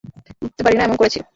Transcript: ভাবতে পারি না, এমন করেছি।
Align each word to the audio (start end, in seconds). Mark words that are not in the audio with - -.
ভাবতে 0.41 0.61
পারি 0.63 0.75
না, 0.77 0.83
এমন 0.83 0.97
করেছি। 0.97 1.19